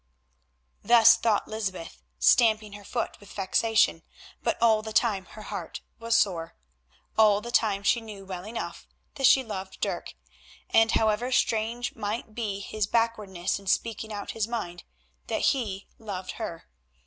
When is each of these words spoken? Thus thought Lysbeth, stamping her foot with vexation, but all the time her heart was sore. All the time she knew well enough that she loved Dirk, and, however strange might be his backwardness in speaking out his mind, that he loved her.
Thus 0.83 1.15
thought 1.15 1.47
Lysbeth, 1.47 2.01
stamping 2.17 2.73
her 2.73 2.83
foot 2.83 3.19
with 3.19 3.31
vexation, 3.33 4.01
but 4.41 4.59
all 4.59 4.81
the 4.81 4.91
time 4.93 5.25
her 5.25 5.43
heart 5.43 5.81
was 5.99 6.15
sore. 6.15 6.55
All 7.19 7.39
the 7.39 7.51
time 7.51 7.83
she 7.83 8.01
knew 8.01 8.25
well 8.25 8.43
enough 8.43 8.87
that 9.13 9.27
she 9.27 9.43
loved 9.43 9.79
Dirk, 9.79 10.15
and, 10.71 10.89
however 10.93 11.31
strange 11.31 11.95
might 11.95 12.33
be 12.33 12.61
his 12.61 12.87
backwardness 12.87 13.59
in 13.59 13.67
speaking 13.67 14.11
out 14.11 14.31
his 14.31 14.47
mind, 14.47 14.85
that 15.27 15.41
he 15.53 15.87
loved 15.99 16.31
her. 16.37 16.67